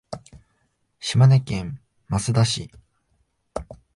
[0.99, 1.79] 島根県
[2.11, 2.71] 益田市